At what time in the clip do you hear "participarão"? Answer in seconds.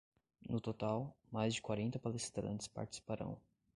2.67-3.39